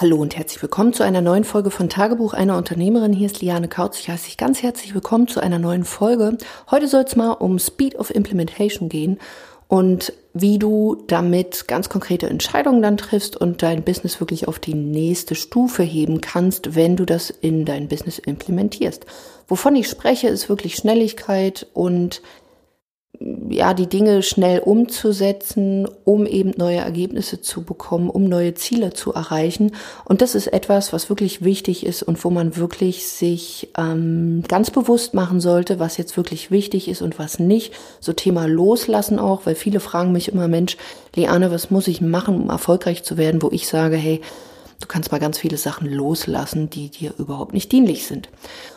Hallo 0.00 0.16
und 0.16 0.34
herzlich 0.34 0.62
willkommen 0.62 0.94
zu 0.94 1.02
einer 1.02 1.20
neuen 1.20 1.44
Folge 1.44 1.70
von 1.70 1.90
Tagebuch 1.90 2.32
einer 2.32 2.56
Unternehmerin. 2.56 3.12
Hier 3.12 3.26
ist 3.26 3.42
Liane 3.42 3.68
Kautz. 3.68 4.00
Ich 4.00 4.08
heiße 4.08 4.24
dich 4.24 4.38
ganz 4.38 4.62
herzlich 4.62 4.94
willkommen 4.94 5.28
zu 5.28 5.40
einer 5.40 5.58
neuen 5.58 5.84
Folge. 5.84 6.38
Heute 6.70 6.88
soll 6.88 7.02
es 7.02 7.16
mal 7.16 7.32
um 7.32 7.58
Speed 7.58 7.96
of 7.96 8.08
Implementation 8.08 8.88
gehen 8.88 9.18
und 9.68 10.14
wie 10.32 10.58
du 10.58 11.04
damit 11.06 11.68
ganz 11.68 11.90
konkrete 11.90 12.30
Entscheidungen 12.30 12.80
dann 12.80 12.96
triffst 12.96 13.36
und 13.36 13.62
dein 13.62 13.82
Business 13.82 14.20
wirklich 14.20 14.48
auf 14.48 14.58
die 14.58 14.72
nächste 14.72 15.34
Stufe 15.34 15.82
heben 15.82 16.22
kannst, 16.22 16.74
wenn 16.74 16.96
du 16.96 17.04
das 17.04 17.28
in 17.28 17.66
dein 17.66 17.86
Business 17.86 18.18
implementierst. 18.18 19.04
Wovon 19.48 19.76
ich 19.76 19.86
spreche, 19.86 20.28
ist 20.28 20.48
wirklich 20.48 20.76
Schnelligkeit 20.76 21.66
und 21.74 22.22
ja, 23.50 23.74
die 23.74 23.86
Dinge 23.86 24.22
schnell 24.22 24.60
umzusetzen, 24.60 25.86
um 26.04 26.24
eben 26.24 26.52
neue 26.56 26.78
Ergebnisse 26.78 27.42
zu 27.42 27.64
bekommen, 27.64 28.08
um 28.08 28.24
neue 28.24 28.54
Ziele 28.54 28.94
zu 28.94 29.12
erreichen. 29.12 29.72
Und 30.06 30.22
das 30.22 30.34
ist 30.34 30.46
etwas, 30.46 30.94
was 30.94 31.10
wirklich 31.10 31.44
wichtig 31.44 31.84
ist 31.84 32.02
und 32.02 32.24
wo 32.24 32.30
man 32.30 32.56
wirklich 32.56 33.06
sich 33.06 33.68
ähm, 33.76 34.42
ganz 34.48 34.70
bewusst 34.70 35.12
machen 35.12 35.40
sollte, 35.40 35.78
was 35.78 35.98
jetzt 35.98 36.16
wirklich 36.16 36.50
wichtig 36.50 36.88
ist 36.88 37.02
und 37.02 37.18
was 37.18 37.38
nicht. 37.38 37.74
So 38.00 38.14
Thema 38.14 38.46
Loslassen 38.46 39.18
auch, 39.18 39.44
weil 39.44 39.54
viele 39.54 39.80
fragen 39.80 40.12
mich 40.12 40.32
immer, 40.32 40.48
Mensch, 40.48 40.78
Liane, 41.14 41.50
was 41.50 41.70
muss 41.70 41.88
ich 41.88 42.00
machen, 42.00 42.44
um 42.44 42.48
erfolgreich 42.48 43.02
zu 43.02 43.18
werden, 43.18 43.42
wo 43.42 43.50
ich 43.50 43.68
sage, 43.68 43.96
hey, 43.96 44.22
du 44.80 44.86
kannst 44.86 45.12
mal 45.12 45.20
ganz 45.20 45.38
viele 45.38 45.56
Sachen 45.56 45.88
loslassen, 45.88 46.70
die 46.70 46.90
dir 46.90 47.12
überhaupt 47.18 47.52
nicht 47.52 47.70
dienlich 47.70 48.06
sind. 48.06 48.28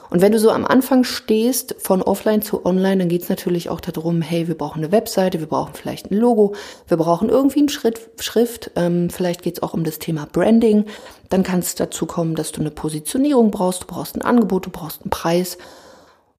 Und 0.09 0.21
wenn 0.21 0.31
du 0.31 0.38
so 0.38 0.52
am 0.52 0.66
Anfang 0.66 1.03
stehst, 1.03 1.76
von 1.79 2.03
offline 2.03 2.43
zu 2.43 2.67
online, 2.67 2.98
dann 2.98 3.09
geht 3.09 3.23
es 3.23 3.29
natürlich 3.29 3.70
auch 3.70 3.79
darum, 3.79 4.21
hey, 4.21 4.48
wir 4.48 4.55
brauchen 4.55 4.84
eine 4.84 4.91
Webseite, 4.91 5.39
wir 5.39 5.48
brauchen 5.48 5.73
vielleicht 5.73 6.12
ein 6.12 6.17
Logo, 6.17 6.53
wir 6.88 6.98
brauchen 6.98 7.29
irgendwie 7.29 7.62
eine 7.62 7.70
Schritt, 7.70 7.99
Schrift, 8.20 8.70
ähm, 8.76 9.09
vielleicht 9.09 9.41
geht 9.41 9.57
es 9.57 9.63
auch 9.63 9.73
um 9.73 9.84
das 9.84 9.98
Thema 9.98 10.27
Branding. 10.31 10.85
Dann 11.29 11.41
kann 11.41 11.59
es 11.59 11.73
dazu 11.73 12.05
kommen, 12.05 12.35
dass 12.35 12.51
du 12.51 12.62
eine 12.62 12.70
Positionierung 12.70 13.49
brauchst, 13.49 13.84
du 13.84 13.88
brauchst 13.88 14.15
ein 14.15 14.21
Angebot, 14.21 14.67
du 14.67 14.70
brauchst 14.70 15.01
einen 15.01 15.10
Preis. 15.10 15.57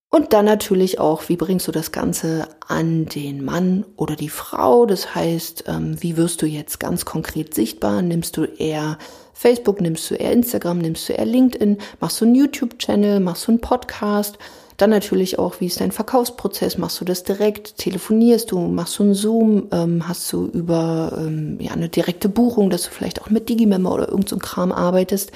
Und 0.08 0.32
dann 0.32 0.44
natürlich 0.44 1.00
auch, 1.00 1.28
wie 1.28 1.36
bringst 1.36 1.66
du 1.66 1.72
das 1.72 1.90
Ganze 1.90 2.46
an 2.68 3.06
den 3.06 3.44
Mann 3.44 3.84
oder 3.96 4.14
die 4.14 4.28
Frau? 4.28 4.86
Das 4.86 5.16
heißt, 5.16 5.64
ähm, 5.66 6.00
wie 6.00 6.16
wirst 6.16 6.40
du 6.40 6.46
jetzt 6.46 6.78
ganz 6.78 7.04
konkret 7.04 7.52
sichtbar? 7.52 8.00
Nimmst 8.00 8.36
du 8.36 8.44
eher 8.44 8.98
Facebook, 9.34 9.80
nimmst 9.80 10.10
du 10.10 10.14
eher 10.14 10.32
Instagram, 10.32 10.78
nimmst 10.78 11.08
du 11.08 11.12
eher 11.12 11.26
LinkedIn, 11.26 11.78
machst 12.00 12.20
du 12.20 12.24
einen 12.24 12.34
YouTube-Channel, 12.34 13.20
machst 13.20 13.46
du 13.46 13.52
einen 13.52 13.60
Podcast, 13.60 14.38
dann 14.76 14.90
natürlich 14.90 15.38
auch, 15.38 15.60
wie 15.60 15.66
ist 15.66 15.80
dein 15.80 15.92
Verkaufsprozess? 15.92 16.78
Machst 16.78 17.00
du 17.00 17.04
das 17.04 17.22
direkt? 17.22 17.78
Telefonierst 17.78 18.50
du? 18.50 18.58
Machst 18.58 18.98
du 18.98 19.04
einen 19.04 19.14
Zoom? 19.14 19.68
Ähm, 19.70 20.08
hast 20.08 20.32
du 20.32 20.46
über 20.46 21.16
ähm, 21.16 21.58
ja, 21.60 21.72
eine 21.72 21.88
direkte 21.88 22.28
Buchung, 22.28 22.70
dass 22.70 22.84
du 22.84 22.90
vielleicht 22.90 23.22
auch 23.22 23.30
mit 23.30 23.48
Digimember 23.48 23.92
oder 23.92 24.08
irgend 24.08 24.28
so 24.28 24.36
Kram 24.36 24.72
arbeitest? 24.72 25.30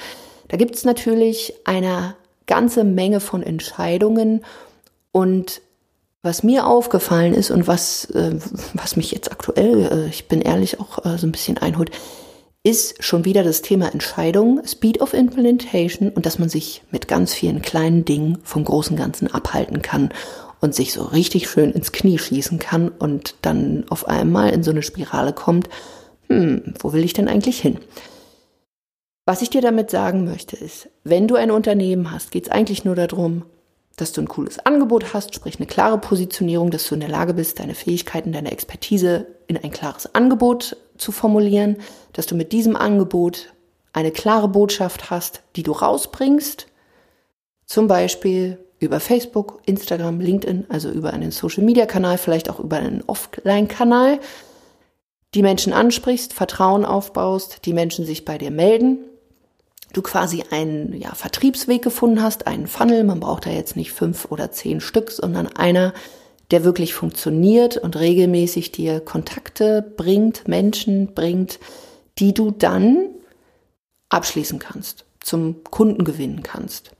Da 0.49 0.57
gibt 0.57 0.75
es 0.75 0.83
natürlich 0.83 1.53
eine 1.63 2.15
ganze 2.47 2.83
Menge 2.83 3.19
von 3.19 3.43
Entscheidungen 3.43 4.43
und 5.11 5.61
was 6.21 6.43
mir 6.43 6.67
aufgefallen 6.67 7.33
ist 7.33 7.49
und 7.49 7.67
was, 7.67 8.05
äh, 8.11 8.35
was 8.73 8.97
mich 8.97 9.11
jetzt 9.11 9.31
aktuell, 9.31 9.85
äh, 9.85 10.09
ich 10.09 10.27
bin 10.27 10.41
ehrlich, 10.41 10.81
auch 10.81 11.05
äh, 11.05 11.17
so 11.17 11.27
ein 11.27 11.31
bisschen 11.31 11.57
einholt, 11.57 11.91
ist 12.69 13.03
schon 13.03 13.25
wieder 13.25 13.43
das 13.43 13.63
Thema 13.63 13.91
Entscheidung, 13.91 14.61
Speed 14.63 15.01
of 15.01 15.15
Implementation 15.15 16.09
und 16.09 16.27
dass 16.27 16.37
man 16.37 16.49
sich 16.49 16.83
mit 16.91 17.07
ganz 17.07 17.33
vielen 17.33 17.63
kleinen 17.63 18.05
Dingen 18.05 18.37
vom 18.43 18.63
großen 18.63 18.95
Ganzen 18.95 19.33
abhalten 19.33 19.81
kann 19.81 20.09
und 20.61 20.75
sich 20.75 20.93
so 20.93 21.03
richtig 21.03 21.49
schön 21.49 21.71
ins 21.71 21.91
Knie 21.91 22.19
schießen 22.19 22.59
kann 22.59 22.89
und 22.89 23.33
dann 23.41 23.85
auf 23.89 24.07
einmal 24.07 24.51
in 24.51 24.61
so 24.61 24.69
eine 24.69 24.83
Spirale 24.83 25.33
kommt, 25.33 25.67
hm, 26.27 26.75
wo 26.79 26.93
will 26.93 27.03
ich 27.03 27.13
denn 27.13 27.27
eigentlich 27.27 27.59
hin? 27.59 27.79
Was 29.25 29.41
ich 29.41 29.49
dir 29.49 29.61
damit 29.61 29.89
sagen 29.89 30.23
möchte 30.25 30.55
ist, 30.55 30.89
wenn 31.03 31.27
du 31.27 31.37
ein 31.37 31.49
Unternehmen 31.49 32.11
hast, 32.11 32.29
geht 32.29 32.45
es 32.45 32.51
eigentlich 32.51 32.85
nur 32.85 32.95
darum, 32.95 33.45
dass 33.95 34.11
du 34.11 34.21
ein 34.21 34.27
cooles 34.27 34.59
Angebot 34.59 35.15
hast, 35.15 35.33
sprich 35.33 35.57
eine 35.57 35.65
klare 35.65 35.97
Positionierung, 35.97 36.69
dass 36.69 36.87
du 36.87 36.93
in 36.93 37.01
der 37.01 37.09
Lage 37.09 37.33
bist, 37.33 37.59
deine 37.59 37.73
Fähigkeiten, 37.73 38.31
deine 38.31 38.51
Expertise 38.51 39.25
in 39.47 39.57
ein 39.57 39.71
klares 39.71 40.13
Angebot 40.13 40.77
zu 40.99 41.11
formulieren, 41.11 41.77
dass 42.13 42.25
du 42.25 42.35
mit 42.35 42.51
diesem 42.51 42.75
Angebot 42.75 43.53
eine 43.93 44.11
klare 44.11 44.47
Botschaft 44.47 45.09
hast, 45.09 45.41
die 45.55 45.63
du 45.63 45.71
rausbringst, 45.71 46.67
zum 47.65 47.87
Beispiel 47.87 48.59
über 48.79 48.99
Facebook, 48.99 49.61
Instagram, 49.65 50.19
LinkedIn, 50.19 50.67
also 50.69 50.89
über 50.89 51.13
einen 51.13 51.31
Social-Media-Kanal, 51.31 52.17
vielleicht 52.17 52.49
auch 52.49 52.59
über 52.59 52.77
einen 52.77 53.03
Offline-Kanal, 53.05 54.19
die 55.33 55.41
Menschen 55.41 55.73
ansprichst, 55.73 56.33
Vertrauen 56.33 56.85
aufbaust, 56.85 57.65
die 57.65 57.73
Menschen 57.73 58.05
sich 58.05 58.25
bei 58.25 58.37
dir 58.37 58.51
melden 58.51 58.99
du 59.93 60.01
quasi 60.01 60.43
einen 60.51 60.93
ja, 60.99 61.13
Vertriebsweg 61.13 61.81
gefunden 61.81 62.21
hast, 62.21 62.47
einen 62.47 62.67
Funnel. 62.67 63.03
Man 63.03 63.19
braucht 63.19 63.45
da 63.45 63.49
jetzt 63.49 63.75
nicht 63.75 63.91
fünf 63.91 64.25
oder 64.29 64.51
zehn 64.51 64.81
Stück, 64.81 65.11
sondern 65.11 65.47
einer, 65.47 65.93
der 66.51 66.63
wirklich 66.63 66.93
funktioniert 66.93 67.77
und 67.77 67.97
regelmäßig 67.97 68.71
dir 68.71 68.99
Kontakte 68.99 69.81
bringt, 69.95 70.47
Menschen 70.47 71.13
bringt, 71.13 71.59
die 72.17 72.33
du 72.33 72.51
dann 72.51 73.09
abschließen 74.09 74.59
kannst, 74.59 75.05
zum 75.19 75.63
Kunden 75.63 76.03
gewinnen 76.03 76.43
kannst. 76.43 76.91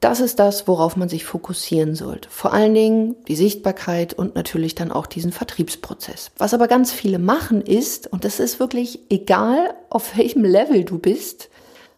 Das 0.00 0.20
ist 0.20 0.38
das, 0.38 0.66
worauf 0.66 0.96
man 0.96 1.10
sich 1.10 1.26
fokussieren 1.26 1.94
sollte. 1.94 2.30
Vor 2.30 2.54
allen 2.54 2.72
Dingen 2.72 3.16
die 3.28 3.36
Sichtbarkeit 3.36 4.14
und 4.14 4.34
natürlich 4.34 4.74
dann 4.74 4.90
auch 4.90 5.06
diesen 5.06 5.30
Vertriebsprozess. 5.30 6.30
Was 6.38 6.54
aber 6.54 6.68
ganz 6.68 6.90
viele 6.90 7.18
machen 7.18 7.60
ist, 7.60 8.10
und 8.10 8.24
das 8.24 8.40
ist 8.40 8.58
wirklich 8.58 9.00
egal, 9.10 9.74
auf 9.90 10.16
welchem 10.16 10.44
Level 10.44 10.84
du 10.84 10.98
bist, 10.98 11.50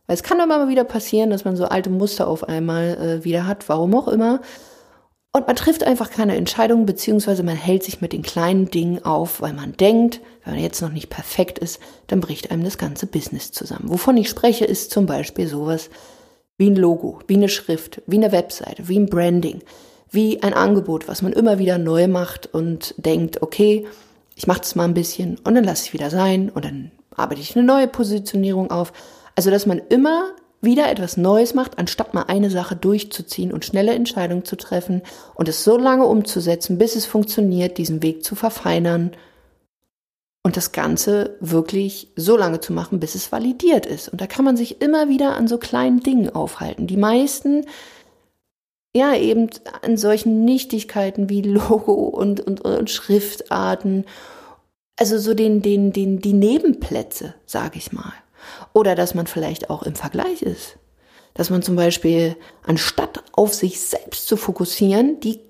weil 0.09 0.15
es 0.15 0.25
kann 0.25 0.41
immer 0.41 0.59
mal 0.59 0.69
wieder 0.69 0.83
passieren, 0.83 1.31
dass 1.31 1.45
man 1.45 1.55
so 1.57 1.67
alte 1.67 1.91
Muster 1.91 2.27
auf 2.27 2.43
einmal 2.43 2.97
äh, 3.21 3.25
wieder 3.25 3.47
hat, 3.47 3.69
warum 3.69 3.95
auch 3.95 4.09
immer. 4.09 4.41
Und 5.35 5.47
man 5.47 5.57
trifft 5.57 5.83
einfach 5.85 6.11
keine 6.11 6.37
Entscheidung, 6.37 6.85
beziehungsweise 6.85 7.43
man 7.43 7.57
hält 7.57 7.83
sich 7.83 8.03
mit 8.03 8.13
den 8.13 8.21
kleinen 8.21 8.71
Dingen 8.71 9.03
auf, 9.03 9.41
weil 9.41 9.55
man 9.55 9.73
denkt, 9.73 10.21
wenn 10.45 10.55
man 10.55 10.63
jetzt 10.63 10.83
noch 10.83 10.93
nicht 10.93 11.09
perfekt 11.09 11.59
ist, 11.59 11.81
dann 12.07 12.21
bricht 12.21 12.51
einem 12.51 12.65
das 12.65 12.77
ganze 12.77 13.07
Business 13.07 13.51
zusammen. 13.51 13.89
Wovon 13.89 14.19
ich 14.19 14.29
spreche, 14.29 14.67
ist 14.67 14.91
zum 14.91 15.07
Beispiel 15.07 15.49
sowas 15.49 15.89
wie 16.59 16.69
ein 16.69 16.77
Logo, 16.77 17.21
wie 17.29 17.37
eine 17.37 17.49
Schrift, 17.49 18.03
wie 18.07 18.19
eine 18.19 18.31
Webseite, 18.31 18.89
wie 18.89 18.99
ein 18.99 19.07
Branding, 19.07 19.63
wie 20.11 20.43
ein 20.43 20.53
Angebot, 20.53 21.09
was 21.09 21.23
man 21.23 21.33
immer 21.33 21.59
wieder 21.59 21.79
neu 21.79 22.09
macht 22.09 22.53
und 22.53 22.95
denkt, 22.99 23.41
okay, 23.41 23.87
ich 24.35 24.47
mache 24.47 24.61
das 24.61 24.75
mal 24.75 24.85
ein 24.85 24.95
bisschen 24.95 25.39
und 25.45 25.55
dann 25.55 25.65
lasse 25.65 25.87
ich 25.87 25.95
wieder 25.95 26.11
sein 26.11 26.51
und 26.51 26.67
dann 26.67 26.91
arbeite 27.17 27.41
ich 27.41 27.57
eine 27.57 27.65
neue 27.65 27.89
Positionierung 27.89 28.71
auf. 28.71 28.93
Also, 29.35 29.51
dass 29.51 29.65
man 29.65 29.79
immer 29.79 30.33
wieder 30.63 30.91
etwas 30.91 31.17
Neues 31.17 31.55
macht, 31.55 31.79
anstatt 31.79 32.15
mal 32.15 32.25
eine 32.29 32.49
Sache 32.49 32.77
durchzuziehen 32.77 33.53
und 33.53 33.65
schnelle 33.65 33.93
Entscheidungen 33.93 34.45
zu 34.45 34.57
treffen 34.57 35.03
und 35.35 35.49
es 35.49 35.65
so 35.65 35.77
lange 35.77 36.07
umzusetzen, 36.07 36.79
bis 36.79 36.97
es 36.97 37.05
funktioniert, 37.05 37.79
diesen 37.79 38.03
Weg 38.03 38.25
zu 38.25 38.37
verfeinern 38.37 39.11
und 40.45 40.57
das 40.57 40.73
Ganze 40.73 41.37
wirklich 41.41 42.09
so 42.17 42.37
lange 42.37 42.61
zu 42.61 42.73
machen, 42.73 43.01
bis 43.01 43.15
es 43.15 43.31
validiert 43.31 43.87
ist. 43.87 44.09
Und 44.09 44.21
da 44.21 44.27
kann 44.27 44.45
man 44.45 44.57
sich 44.57 44.81
immer 44.81 45.09
wieder 45.09 45.37
an 45.37 45.49
so 45.49 45.59
kleinen 45.59 46.01
Dingen 46.01 46.31
aufhalten. 46.35 46.87
Die 46.87 46.97
meisten, 46.97 47.67
ja, 48.95 49.15
eben 49.15 49.51
an 49.83 49.97
solchen 49.97 50.45
Nichtigkeiten 50.45 51.29
wie 51.29 51.43
Logo 51.43 51.93
und, 51.93 52.41
und, 52.41 52.61
und 52.61 52.91
Schriftarten. 52.91 54.05
Also 54.97 55.19
so 55.19 55.35
den, 55.35 55.63
den, 55.63 55.93
den, 55.93 56.21
die 56.21 56.35
Nebenplätze, 56.35 57.35
sage 57.47 57.79
ich 57.79 57.93
mal. 57.93 58.13
Oder 58.73 58.95
dass 58.95 59.15
man 59.15 59.27
vielleicht 59.27 59.71
auch 59.71 59.83
im 59.83 59.95
Vergleich 59.95 60.43
ist. 60.43 60.77
Dass 61.35 61.51
man 61.51 61.63
zum 61.63 61.77
Beispiel, 61.77 62.37
anstatt 62.67 63.23
auf 63.33 63.55
sich 63.55 63.81
selbst 63.81 64.27
zu 64.27 64.37
fokussieren, 64.37 65.21
die 65.21 65.41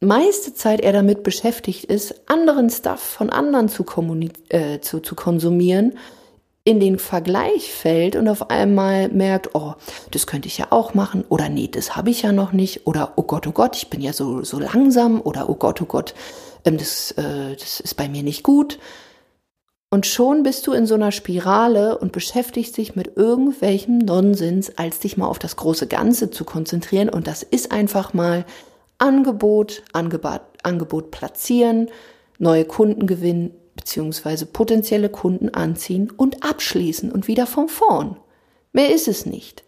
meiste 0.00 0.54
Zeit 0.54 0.80
er 0.80 0.92
damit 0.92 1.22
beschäftigt 1.22 1.84
ist, 1.84 2.28
anderen 2.28 2.70
Stuff 2.70 3.00
von 3.00 3.30
anderen 3.30 3.68
zu, 3.68 3.84
äh, 4.50 4.80
zu, 4.80 5.00
zu 5.00 5.14
konsumieren, 5.14 5.98
in 6.68 6.80
den 6.80 6.98
Vergleich 6.98 7.72
fällt 7.72 8.14
und 8.14 8.28
auf 8.28 8.50
einmal 8.50 9.08
merkt, 9.08 9.54
oh, 9.54 9.72
das 10.10 10.26
könnte 10.26 10.48
ich 10.48 10.58
ja 10.58 10.66
auch 10.68 10.92
machen 10.92 11.24
oder 11.30 11.48
nee, 11.48 11.66
das 11.66 11.96
habe 11.96 12.10
ich 12.10 12.22
ja 12.22 12.32
noch 12.32 12.52
nicht 12.52 12.86
oder 12.86 13.14
oh 13.16 13.22
Gott, 13.22 13.46
oh 13.46 13.52
Gott, 13.52 13.74
ich 13.76 13.88
bin 13.88 14.02
ja 14.02 14.12
so, 14.12 14.44
so 14.44 14.58
langsam 14.58 15.22
oder 15.22 15.48
oh 15.48 15.54
Gott, 15.54 15.80
oh 15.80 15.86
Gott, 15.86 16.14
ähm, 16.66 16.76
das, 16.76 17.12
äh, 17.12 17.56
das 17.58 17.80
ist 17.80 17.94
bei 17.94 18.08
mir 18.10 18.22
nicht 18.22 18.42
gut. 18.42 18.78
Und 19.90 20.06
schon 20.06 20.42
bist 20.42 20.66
du 20.66 20.72
in 20.72 20.86
so 20.86 20.94
einer 20.94 21.12
Spirale 21.12 21.96
und 21.98 22.12
beschäftigst 22.12 22.76
dich 22.76 22.94
mit 22.94 23.16
irgendwelchem 23.16 23.98
Nonsens, 23.98 24.76
als 24.76 24.98
dich 24.98 25.16
mal 25.16 25.26
auf 25.26 25.38
das 25.38 25.56
große 25.56 25.86
Ganze 25.86 26.30
zu 26.30 26.44
konzentrieren. 26.44 27.08
Und 27.08 27.26
das 27.26 27.42
ist 27.42 27.72
einfach 27.72 28.12
mal 28.12 28.44
Angebot, 28.98 29.82
Angebot, 29.92 30.42
Angebot 30.62 31.10
platzieren, 31.10 31.88
neue 32.38 32.66
Kunden 32.66 33.06
gewinnen 33.06 33.54
bzw. 33.76 34.44
potenzielle 34.44 35.08
Kunden 35.08 35.54
anziehen 35.54 36.10
und 36.14 36.42
abschließen 36.44 37.10
und 37.10 37.26
wieder 37.26 37.46
von 37.46 37.68
vorn. 37.68 38.16
Mehr 38.72 38.94
ist 38.94 39.08
es 39.08 39.24
nicht. 39.24 39.64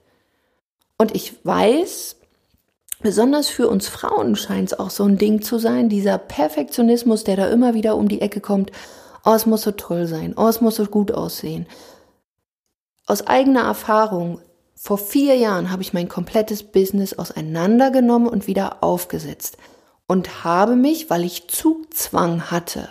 Und 0.99 1.15
ich 1.15 1.35
weiß, 1.45 2.17
besonders 3.01 3.49
für 3.49 3.69
uns 3.69 3.89
Frauen 3.89 4.37
scheint 4.37 4.73
es 4.73 4.79
auch 4.79 4.91
so 4.91 5.05
ein 5.05 5.17
Ding 5.17 5.41
zu 5.41 5.59
sein, 5.59 5.89
dieser 5.89 6.19
Perfektionismus, 6.19 7.25
der 7.25 7.37
da 7.37 7.49
immer 7.49 7.73
wieder 7.73 7.97
um 7.97 8.09
die 8.09 8.21
Ecke 8.21 8.41
kommt. 8.41 8.71
Oh, 9.25 9.33
es 9.33 9.47
muss 9.47 9.63
so 9.63 9.73
toll 9.73 10.07
sein. 10.07 10.35
Oh, 10.37 10.49
es 10.49 10.61
muss 10.61 10.77
so 10.77 10.87
gut 10.87 11.13
aussehen. 11.13 11.67
aus 13.07 13.27
eigener 13.27 13.63
Erfahrung, 13.63 14.41
vor 14.75 14.97
vier 14.97 15.37
Jahren 15.37 15.71
habe 15.71 15.83
ich 15.83 15.93
mein 15.93 16.09
komplettes 16.09 16.63
Business 16.63 17.13
auseinandergenommen 17.19 18.29
und 18.29 18.47
wieder 18.47 18.83
aufgesetzt 18.83 19.59
und 20.07 20.43
habe 20.43 20.75
mich, 20.75 21.11
weil 21.11 21.25
ich 21.25 21.49
Zugzwang 21.49 22.51
hatte, 22.51 22.89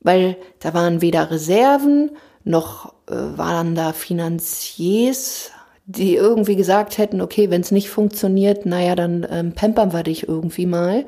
weil 0.00 0.36
da 0.60 0.74
waren 0.74 1.00
weder 1.00 1.30
Reserven 1.30 2.12
noch 2.44 2.94
äh, 3.08 3.14
waren 3.36 3.74
da 3.74 3.92
Finanziers, 3.92 5.50
die 5.86 6.14
irgendwie 6.14 6.56
gesagt 6.56 6.98
hätten, 6.98 7.20
okay, 7.20 7.50
wenn 7.50 7.62
es 7.62 7.70
nicht 7.70 7.90
funktioniert, 7.90 8.64
naja, 8.64 8.94
dann 8.94 9.26
ähm, 9.28 9.52
pampern 9.54 9.92
wir 9.92 10.02
dich 10.04 10.28
irgendwie 10.28 10.66
mal. 10.66 11.04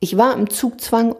Ich 0.00 0.16
war 0.16 0.34
im 0.34 0.50
Zugzwang 0.50 1.14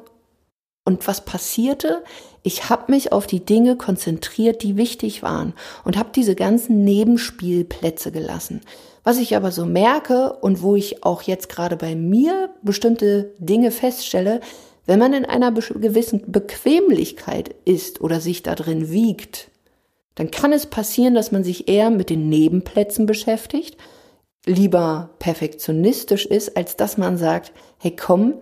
und 0.85 1.07
was 1.07 1.25
passierte? 1.25 2.03
Ich 2.43 2.69
habe 2.69 2.91
mich 2.91 3.13
auf 3.13 3.27
die 3.27 3.45
Dinge 3.45 3.77
konzentriert, 3.77 4.63
die 4.63 4.77
wichtig 4.77 5.23
waren 5.23 5.55
und 5.85 5.97
habe 5.97 6.11
diese 6.15 6.35
ganzen 6.35 6.83
Nebenspielplätze 6.83 8.11
gelassen. 8.11 8.63
Was 9.05 9.19
ich 9.19 9.37
aber 9.37 9.53
so 9.53 9.65
merke 9.65 10.33
und 10.41 10.63
wo 10.63 10.75
ich 10.75 11.05
auch 11.05 11.23
jetzt 11.23 11.49
gerade 11.49 11.77
bei 11.77 11.95
mir 11.95 12.51
bestimmte 12.63 13.33
Dinge 13.39 13.71
feststelle, 13.71 14.41
wenn 14.87 14.99
man 14.99 15.13
in 15.13 15.25
einer 15.25 15.53
gewissen 15.53 16.33
Bequemlichkeit 16.33 17.55
ist 17.65 18.01
oder 18.01 18.21
sich 18.21 18.43
da 18.43 18.57
drin 18.57 18.91
wiegt, 18.91 19.49
dann 20.17 20.31
kann 20.31 20.53
es 20.53 20.67
passieren, 20.67 21.15
dass 21.15 21.33
man 21.33 21.45
sich 21.45 21.69
eher 21.69 21.91
mit 21.91 22.11
den 22.11 22.29
Nebenplätzen 22.29 23.07
beschäftigt, 23.07 23.77
lieber 24.45 25.11
perfektionistisch 25.21 26.27
ist, 26.27 26.57
als 26.57 26.77
dass 26.77 26.99
man 26.99 27.17
sagt, 27.17 27.53
hey 27.79 27.95
komm, 27.95 28.35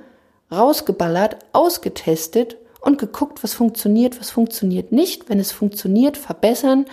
rausgeballert, 0.51 1.37
ausgetestet 1.53 2.57
und 2.81 2.99
geguckt, 2.99 3.43
was 3.43 3.55
funktioniert, 3.55 4.19
was 4.21 4.31
funktioniert 4.31 4.93
nicht. 4.93 5.29
Wenn 5.29 5.39
es 5.39 5.53
funktioniert, 5.53 6.17
verbessern, 6.17 6.87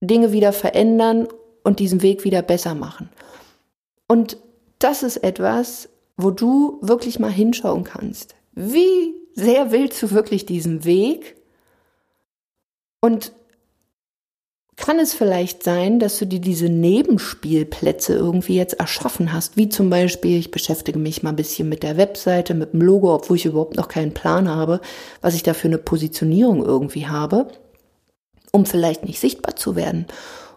Dinge 0.00 0.32
wieder 0.32 0.52
verändern 0.52 1.28
und 1.62 1.78
diesen 1.78 2.02
Weg 2.02 2.24
wieder 2.24 2.42
besser 2.42 2.74
machen. 2.74 3.08
Und 4.08 4.36
das 4.78 5.02
ist 5.02 5.18
etwas, 5.18 5.88
wo 6.16 6.30
du 6.30 6.78
wirklich 6.82 7.18
mal 7.18 7.30
hinschauen 7.30 7.84
kannst. 7.84 8.34
Wie 8.52 9.14
sehr 9.34 9.70
willst 9.70 10.02
du 10.02 10.10
wirklich 10.10 10.44
diesen 10.44 10.84
Weg? 10.84 11.36
Und 13.00 13.32
kann 14.82 14.98
es 14.98 15.14
vielleicht 15.14 15.62
sein, 15.62 16.00
dass 16.00 16.18
du 16.18 16.26
dir 16.26 16.40
diese 16.40 16.68
Nebenspielplätze 16.68 18.14
irgendwie 18.14 18.56
jetzt 18.56 18.80
erschaffen 18.80 19.32
hast, 19.32 19.56
wie 19.56 19.68
zum 19.68 19.90
Beispiel, 19.90 20.36
ich 20.36 20.50
beschäftige 20.50 20.98
mich 20.98 21.22
mal 21.22 21.30
ein 21.30 21.36
bisschen 21.36 21.68
mit 21.68 21.84
der 21.84 21.96
Webseite, 21.96 22.52
mit 22.52 22.72
dem 22.72 22.82
Logo, 22.82 23.14
obwohl 23.14 23.36
ich 23.36 23.46
überhaupt 23.46 23.76
noch 23.76 23.86
keinen 23.86 24.12
Plan 24.12 24.48
habe, 24.48 24.80
was 25.20 25.36
ich 25.36 25.44
da 25.44 25.54
für 25.54 25.68
eine 25.68 25.78
Positionierung 25.78 26.64
irgendwie 26.64 27.06
habe, 27.06 27.46
um 28.50 28.66
vielleicht 28.66 29.04
nicht 29.04 29.20
sichtbar 29.20 29.54
zu 29.54 29.76
werden, 29.76 30.06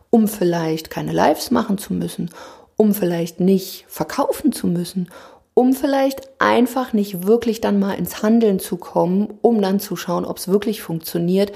um 0.09 0.27
vielleicht 0.27 0.89
keine 0.89 1.11
Lives 1.11 1.51
machen 1.51 1.77
zu 1.77 1.93
müssen, 1.93 2.31
um 2.77 2.95
vielleicht 2.95 3.39
nicht 3.39 3.85
verkaufen 3.87 4.51
zu 4.51 4.65
müssen, 4.65 5.07
um 5.53 5.73
vielleicht 5.73 6.27
einfach 6.41 6.93
nicht 6.93 7.27
wirklich 7.27 7.61
dann 7.61 7.77
mal 7.77 7.93
ins 7.93 8.23
Handeln 8.23 8.57
zu 8.57 8.77
kommen, 8.77 9.35
um 9.43 9.61
dann 9.61 9.79
zu 9.79 9.95
schauen, 9.95 10.25
ob 10.25 10.37
es 10.37 10.47
wirklich 10.47 10.81
funktioniert, 10.81 11.51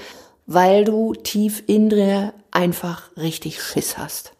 weil 0.52 0.84
du 0.84 1.14
tief 1.14 1.62
in 1.68 1.90
dir 1.90 2.34
einfach 2.50 3.16
richtig 3.16 3.62
Schiss 3.62 3.96
hast. 3.96 4.32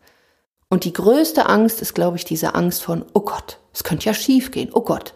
Und 0.68 0.82
die 0.82 0.92
größte 0.92 1.48
Angst 1.48 1.80
ist, 1.82 1.94
glaube 1.94 2.16
ich, 2.16 2.24
diese 2.24 2.56
Angst 2.56 2.82
von, 2.82 3.04
oh 3.14 3.20
Gott, 3.20 3.60
es 3.72 3.84
könnte 3.84 4.06
ja 4.06 4.14
schief 4.14 4.50
gehen, 4.50 4.70
oh 4.72 4.80
Gott, 4.80 5.14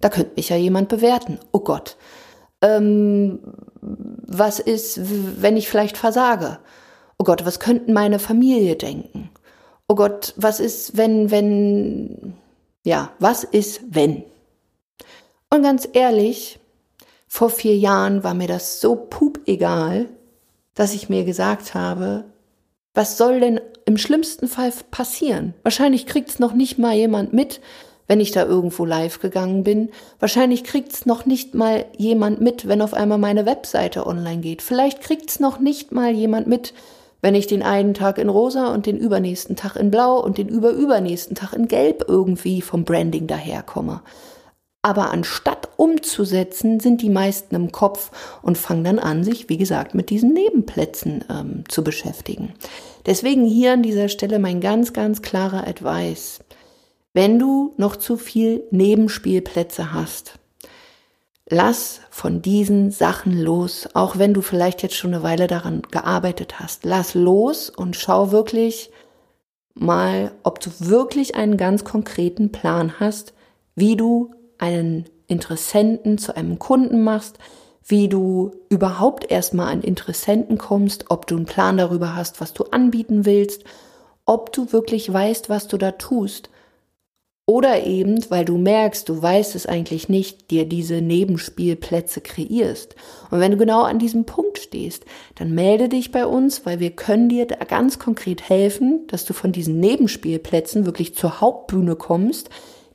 da 0.00 0.08
könnte 0.08 0.32
mich 0.36 0.48
ja 0.48 0.56
jemand 0.56 0.88
bewerten, 0.88 1.38
oh 1.52 1.60
Gott. 1.60 1.98
Ähm, 2.62 3.40
was 3.82 4.60
ist, 4.60 5.00
wenn 5.42 5.58
ich 5.58 5.68
vielleicht 5.68 5.98
versage? 5.98 6.58
Oh 7.18 7.24
Gott, 7.24 7.44
was 7.44 7.60
könnten 7.60 7.92
meine 7.92 8.18
Familie 8.18 8.76
denken? 8.76 9.28
Oh 9.88 9.94
Gott, 9.94 10.32
was 10.38 10.58
ist, 10.58 10.96
wenn, 10.96 11.30
wenn, 11.30 12.32
ja, 12.82 13.12
was 13.18 13.44
ist, 13.44 13.82
wenn? 13.90 14.24
Und 15.50 15.64
ganz 15.64 15.86
ehrlich, 15.92 16.58
vor 17.28 17.50
vier 17.50 17.76
Jahren 17.76 18.24
war 18.24 18.32
mir 18.32 18.48
das 18.48 18.80
so 18.80 18.96
pup 18.96 19.38
egal, 19.44 20.08
dass 20.74 20.94
ich 20.94 21.08
mir 21.08 21.24
gesagt 21.24 21.74
habe, 21.74 22.24
was 22.94 23.16
soll 23.16 23.40
denn 23.40 23.60
im 23.84 23.96
schlimmsten 23.96 24.48
Fall 24.48 24.72
passieren? 24.90 25.54
Wahrscheinlich 25.62 26.06
kriegt's 26.06 26.38
noch 26.38 26.52
nicht 26.52 26.78
mal 26.78 26.94
jemand 26.94 27.32
mit, 27.32 27.60
wenn 28.08 28.20
ich 28.20 28.32
da 28.32 28.44
irgendwo 28.44 28.84
live 28.84 29.20
gegangen 29.20 29.62
bin. 29.62 29.90
Wahrscheinlich 30.18 30.64
kriegt's 30.64 31.06
noch 31.06 31.26
nicht 31.26 31.54
mal 31.54 31.84
jemand 31.96 32.40
mit, 32.40 32.66
wenn 32.66 32.82
auf 32.82 32.94
einmal 32.94 33.18
meine 33.18 33.46
Webseite 33.46 34.06
online 34.06 34.40
geht. 34.40 34.62
Vielleicht 34.62 35.00
kriegt's 35.00 35.38
noch 35.38 35.60
nicht 35.60 35.92
mal 35.92 36.10
jemand 36.12 36.48
mit, 36.48 36.74
wenn 37.22 37.36
ich 37.36 37.46
den 37.46 37.62
einen 37.62 37.94
Tag 37.94 38.18
in 38.18 38.28
rosa 38.28 38.72
und 38.74 38.86
den 38.86 38.96
übernächsten 38.96 39.54
Tag 39.54 39.76
in 39.76 39.90
blau 39.90 40.18
und 40.18 40.38
den 40.38 40.48
überübernächsten 40.48 41.36
Tag 41.36 41.52
in 41.52 41.68
gelb 41.68 42.04
irgendwie 42.08 42.62
vom 42.62 42.84
Branding 42.84 43.26
daherkomme. 43.28 44.02
Aber 44.82 45.10
anstatt 45.10 45.68
umzusetzen, 45.76 46.80
sind 46.80 47.02
die 47.02 47.10
meisten 47.10 47.54
im 47.54 47.70
Kopf 47.70 48.10
und 48.40 48.56
fangen 48.56 48.84
dann 48.84 48.98
an, 48.98 49.24
sich, 49.24 49.48
wie 49.50 49.58
gesagt, 49.58 49.94
mit 49.94 50.08
diesen 50.08 50.32
Nebenplätzen 50.32 51.24
ähm, 51.28 51.64
zu 51.68 51.84
beschäftigen. 51.84 52.54
Deswegen 53.04 53.44
hier 53.44 53.74
an 53.74 53.82
dieser 53.82 54.08
Stelle 54.08 54.38
mein 54.38 54.60
ganz, 54.60 54.94
ganz 54.94 55.20
klarer 55.20 55.66
Advice. 55.66 56.40
Wenn 57.12 57.38
du 57.38 57.74
noch 57.76 57.96
zu 57.96 58.16
viel 58.16 58.62
Nebenspielplätze 58.70 59.92
hast, 59.92 60.38
lass 61.46 62.00
von 62.08 62.40
diesen 62.40 62.90
Sachen 62.90 63.38
los, 63.38 63.88
auch 63.94 64.16
wenn 64.16 64.32
du 64.32 64.40
vielleicht 64.40 64.82
jetzt 64.82 64.94
schon 64.94 65.12
eine 65.12 65.22
Weile 65.22 65.46
daran 65.46 65.82
gearbeitet 65.90 66.58
hast. 66.58 66.84
Lass 66.84 67.14
los 67.14 67.68
und 67.68 67.96
schau 67.96 68.32
wirklich 68.32 68.90
mal, 69.74 70.32
ob 70.42 70.60
du 70.60 70.70
wirklich 70.78 71.34
einen 71.34 71.56
ganz 71.56 71.84
konkreten 71.84 72.52
Plan 72.52 73.00
hast, 73.00 73.34
wie 73.74 73.96
du 73.96 74.34
einen 74.60 75.06
Interessenten 75.26 76.18
zu 76.18 76.36
einem 76.36 76.58
Kunden 76.58 77.02
machst, 77.02 77.38
wie 77.84 78.08
du 78.08 78.52
überhaupt 78.68 79.30
erstmal 79.30 79.72
an 79.72 79.82
Interessenten 79.82 80.58
kommst, 80.58 81.06
ob 81.08 81.26
du 81.26 81.36
einen 81.36 81.46
Plan 81.46 81.76
darüber 81.76 82.14
hast, 82.14 82.40
was 82.40 82.52
du 82.52 82.64
anbieten 82.64 83.24
willst, 83.24 83.64
ob 84.26 84.52
du 84.52 84.72
wirklich 84.72 85.12
weißt, 85.12 85.48
was 85.48 85.66
du 85.66 85.76
da 85.76 85.92
tust. 85.92 86.50
Oder 87.46 87.84
eben, 87.84 88.24
weil 88.30 88.44
du 88.44 88.58
merkst, 88.58 89.08
du 89.08 89.20
weißt 89.20 89.56
es 89.56 89.66
eigentlich 89.66 90.08
nicht, 90.08 90.52
dir 90.52 90.66
diese 90.66 91.00
Nebenspielplätze 91.00 92.20
kreierst. 92.20 92.94
Und 93.32 93.40
wenn 93.40 93.50
du 93.50 93.56
genau 93.56 93.82
an 93.82 93.98
diesem 93.98 94.24
Punkt 94.24 94.58
stehst, 94.58 95.04
dann 95.34 95.52
melde 95.52 95.88
dich 95.88 96.12
bei 96.12 96.26
uns, 96.26 96.64
weil 96.64 96.78
wir 96.78 96.90
können 96.92 97.28
dir 97.28 97.46
da 97.46 97.56
ganz 97.64 97.98
konkret 97.98 98.48
helfen, 98.48 99.04
dass 99.08 99.24
du 99.24 99.32
von 99.32 99.50
diesen 99.50 99.80
Nebenspielplätzen 99.80 100.86
wirklich 100.86 101.16
zur 101.16 101.40
Hauptbühne 101.40 101.96
kommst, 101.96 102.50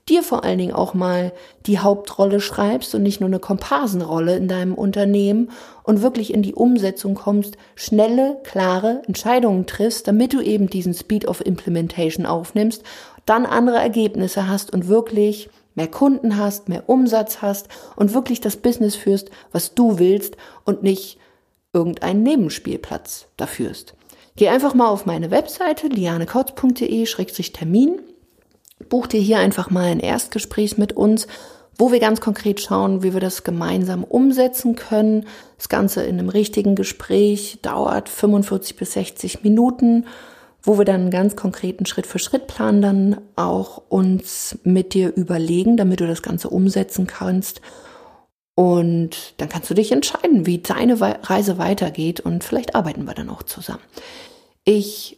dir 0.08 0.22
vor 0.22 0.44
allen 0.44 0.60
Dingen 0.60 0.74
auch 0.74 0.94
mal 0.94 1.34
die 1.66 1.80
Hauptrolle 1.80 2.40
schreibst 2.40 2.94
und 2.94 3.02
nicht 3.02 3.22
nur 3.22 3.30
eine 3.30 3.40
Komparsenrolle 3.40 4.38
in 4.38 4.48
deinem 4.48 4.76
Unternehmen 4.76 5.50
und 5.84 6.04
wirklich 6.04 6.32
in 6.34 6.44
die 6.44 6.54
Umsetzung 6.54 7.16
kommst, 7.16 7.58
schnelle, 7.76 8.38
klare 8.44 9.02
Entscheidungen 9.08 9.66
triffst, 9.66 10.08
damit 10.08 10.34
du 10.34 10.42
eben 10.42 10.70
diesen 10.70 10.94
Speed 10.94 11.28
of 11.28 11.44
Implementation 11.44 12.28
aufnimmst, 12.28 12.84
dann 13.26 13.48
andere 13.48 13.78
Ergebnisse 13.78 14.48
hast 14.48 14.72
und 14.72 14.88
wirklich 14.88 15.50
mehr 15.74 15.88
Kunden 15.88 16.38
hast, 16.38 16.70
mehr 16.70 16.88
Umsatz 16.88 17.42
hast 17.42 17.68
und 17.96 18.14
wirklich 18.14 18.42
das 18.42 18.58
Business 18.58 18.96
führst, 18.96 19.32
was 19.52 19.74
du 19.74 19.98
willst 19.98 20.38
und 20.66 20.84
nicht 20.84 21.18
irgendeinen 21.74 22.22
Nebenspielplatz 22.22 23.26
da 23.38 23.48
führst. 23.48 23.96
Geh 24.38 24.50
einfach 24.50 24.76
mal 24.76 24.88
auf 24.88 25.08
meine 25.08 25.32
Webseite 25.32 25.88
lianekautz.de-termin 25.88 28.02
buch 28.90 29.08
dir 29.08 29.20
hier 29.20 29.40
einfach 29.40 29.70
mal 29.70 29.86
ein 29.86 30.00
Erstgespräch 30.00 30.78
mit 30.78 30.94
uns, 30.94 31.28
wo 31.78 31.92
wir 31.92 32.00
ganz 32.00 32.22
konkret 32.22 32.62
schauen, 32.62 33.04
wie 33.04 33.14
wir 33.14 33.20
das 33.20 33.44
gemeinsam 33.44 34.04
umsetzen 34.04 34.76
können. 34.76 35.26
Das 35.58 35.70
Ganze 35.70 36.04
in 36.04 36.20
einem 36.20 36.30
richtigen 36.30 36.76
Gespräch 36.76 37.60
dauert 37.62 38.10
45 38.10 38.78
bis 38.78 38.94
60 38.94 39.44
Minuten, 39.44 40.06
wo 40.64 40.78
wir 40.78 40.86
dann 40.86 41.02
einen 41.02 41.12
ganz 41.12 41.36
konkreten 41.36 41.86
Schritt-für-Schritt-Plan 41.86 42.82
dann 42.82 43.22
auch 43.36 43.84
uns 43.90 44.58
mit 44.64 44.94
dir 44.94 45.16
überlegen, 45.16 45.78
damit 45.78 46.00
du 46.00 46.08
das 46.08 46.22
Ganze 46.22 46.50
umsetzen 46.50 47.08
kannst. 47.08 47.62
Und 48.56 49.34
dann 49.38 49.50
kannst 49.50 49.70
du 49.70 49.74
dich 49.74 49.92
entscheiden, 49.92 50.46
wie 50.46 50.60
deine 50.60 51.00
Reise 51.02 51.58
weitergeht 51.58 52.22
und 52.22 52.44
vielleicht 52.44 52.74
arbeiten 52.74 53.04
wir 53.04 53.14
dann 53.14 53.30
auch 53.30 53.44
zusammen. 53.44 53.84
Ich 54.64 55.18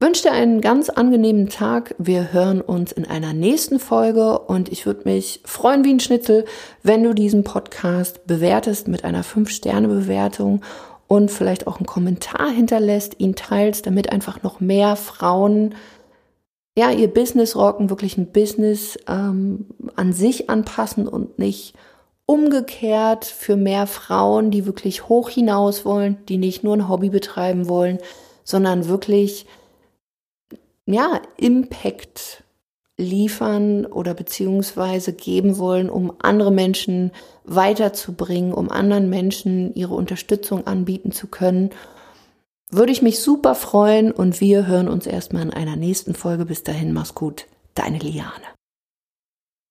wünsche 0.00 0.24
dir 0.24 0.32
einen 0.32 0.60
ganz 0.60 0.90
angenehmen 0.90 1.48
Tag. 1.48 1.94
Wir 1.98 2.32
hören 2.32 2.60
uns 2.60 2.92
in 2.92 3.06
einer 3.06 3.32
nächsten 3.32 3.78
Folge 3.78 4.38
und 4.38 4.70
ich 4.70 4.84
würde 4.84 5.02
mich 5.04 5.40
freuen 5.44 5.84
wie 5.84 5.90
ein 5.94 6.00
Schnitzel, 6.00 6.44
wenn 6.82 7.02
du 7.02 7.14
diesen 7.14 7.44
Podcast 7.44 8.26
bewertest 8.26 8.88
mit 8.88 9.04
einer 9.04 9.24
5-Sterne-Bewertung 9.24 10.62
und 11.08 11.30
vielleicht 11.30 11.66
auch 11.66 11.78
einen 11.78 11.86
Kommentar 11.86 12.50
hinterlässt, 12.50 13.20
ihn 13.20 13.36
teilst, 13.36 13.86
damit 13.86 14.12
einfach 14.12 14.42
noch 14.42 14.60
mehr 14.60 14.96
Frauen 14.96 15.74
ja 16.78 16.90
ihr 16.90 17.08
Business 17.08 17.56
rocken, 17.56 17.88
wirklich 17.88 18.18
ein 18.18 18.32
Business 18.32 18.98
ähm, 19.08 19.66
an 19.94 20.12
sich 20.12 20.50
anpassen 20.50 21.08
und 21.08 21.38
nicht 21.38 21.74
umgekehrt 22.26 23.24
für 23.24 23.56
mehr 23.56 23.86
Frauen, 23.86 24.50
die 24.50 24.66
wirklich 24.66 25.08
hoch 25.08 25.30
hinaus 25.30 25.84
wollen, 25.86 26.18
die 26.28 26.36
nicht 26.36 26.64
nur 26.64 26.76
ein 26.76 26.88
Hobby 26.88 27.08
betreiben 27.08 27.68
wollen, 27.68 27.98
sondern 28.44 28.88
wirklich, 28.88 29.46
ja, 30.86 31.20
Impact 31.36 32.44
liefern 32.98 33.84
oder 33.84 34.14
beziehungsweise 34.14 35.12
geben 35.12 35.58
wollen, 35.58 35.90
um 35.90 36.14
andere 36.18 36.50
Menschen 36.50 37.12
weiterzubringen, 37.44 38.54
um 38.54 38.70
anderen 38.70 39.10
Menschen 39.10 39.74
ihre 39.74 39.94
Unterstützung 39.94 40.66
anbieten 40.66 41.12
zu 41.12 41.26
können. 41.26 41.70
Würde 42.70 42.92
ich 42.92 43.02
mich 43.02 43.20
super 43.20 43.54
freuen 43.54 44.10
und 44.10 44.40
wir 44.40 44.66
hören 44.66 44.88
uns 44.88 45.06
erstmal 45.06 45.42
in 45.42 45.52
einer 45.52 45.76
nächsten 45.76 46.14
Folge. 46.14 46.46
Bis 46.46 46.62
dahin, 46.62 46.92
mach's 46.92 47.14
gut. 47.14 47.46
Deine 47.74 47.98
Liane. 47.98 48.55